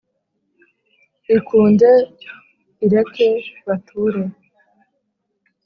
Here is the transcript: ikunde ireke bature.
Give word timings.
ikunde 1.35 1.89
ireke 2.85 3.29
bature. 3.65 4.23